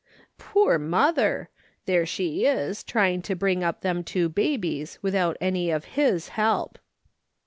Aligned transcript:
"Poor 0.49 0.79
mother! 0.79 1.49
there 1.85 2.07
she 2.07 2.43
is, 2.47 2.83
trying 2.83 3.21
to 3.21 3.35
bring 3.35 3.63
up 3.63 3.81
them 3.81 4.03
two 4.03 4.29
babies 4.29 4.97
without 5.03 5.37
any 5.39 5.69
of 5.69 5.85
His 5.93 6.29
help." 6.29 6.79